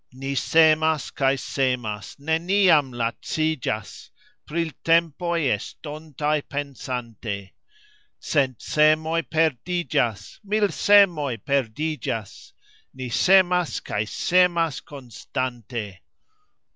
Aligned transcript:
Ni 0.13 0.33
semas 0.33 1.11
kaj 1.13 1.35
semas, 1.37 2.15
neniam 2.17 2.91
lacigxas, 2.91 4.09
Pri 4.47 4.65
l' 4.69 4.73
tempoj 4.83 5.39
estontaj 5.55 6.41
pensante. 6.49 7.51
Cent 8.19 8.57
semoj 8.59 9.21
perdigxas, 9.29 10.39
mil 10.43 10.69
semoj 10.69 11.37
perdigxas, 11.45 12.51
Ni 12.95 13.09
semas 13.09 13.79
kaj 13.79 14.05
semas 14.09 14.81
konstante. 14.83 15.99